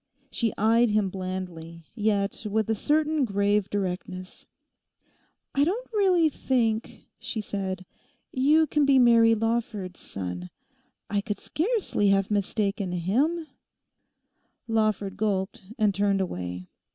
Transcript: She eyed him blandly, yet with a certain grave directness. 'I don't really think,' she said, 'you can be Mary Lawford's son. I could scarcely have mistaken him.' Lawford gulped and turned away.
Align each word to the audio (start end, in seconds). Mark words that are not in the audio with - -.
She 0.31 0.51
eyed 0.57 0.89
him 0.89 1.09
blandly, 1.11 1.85
yet 1.93 2.47
with 2.49 2.67
a 2.71 2.73
certain 2.73 3.23
grave 3.23 3.69
directness. 3.69 4.47
'I 5.53 5.65
don't 5.65 5.93
really 5.93 6.27
think,' 6.27 7.03
she 7.19 7.39
said, 7.39 7.85
'you 8.31 8.65
can 8.65 8.83
be 8.83 8.97
Mary 8.97 9.35
Lawford's 9.35 9.99
son. 9.99 10.49
I 11.07 11.21
could 11.21 11.39
scarcely 11.39 12.07
have 12.07 12.31
mistaken 12.31 12.91
him.' 12.91 13.45
Lawford 14.67 15.17
gulped 15.17 15.61
and 15.77 15.93
turned 15.93 16.19
away. 16.19 16.67